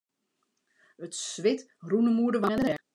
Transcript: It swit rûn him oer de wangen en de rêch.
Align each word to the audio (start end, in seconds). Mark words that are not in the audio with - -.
It 1.05 1.13
swit 1.29 1.61
rûn 1.89 2.07
him 2.09 2.19
oer 2.23 2.33
de 2.33 2.39
wangen 2.43 2.59
en 2.59 2.63
de 2.63 2.67
rêch. 2.71 2.81